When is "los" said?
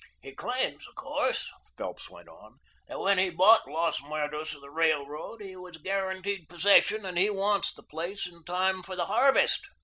3.69-4.01